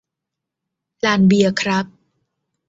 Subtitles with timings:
[1.05, 1.85] ลานเบียร์ครับ